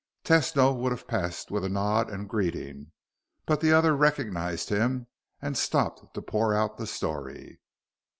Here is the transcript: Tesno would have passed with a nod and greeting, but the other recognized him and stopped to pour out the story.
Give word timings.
Tesno 0.23 0.73
would 0.75 0.91
have 0.91 1.07
passed 1.07 1.51
with 1.51 1.63
a 1.63 1.69
nod 1.69 2.09
and 2.09 2.27
greeting, 2.27 2.91
but 3.45 3.61
the 3.61 3.71
other 3.71 3.95
recognized 3.95 4.69
him 4.69 5.05
and 5.39 5.55
stopped 5.55 6.15
to 6.15 6.21
pour 6.23 6.55
out 6.55 6.79
the 6.79 6.87
story. 6.87 7.59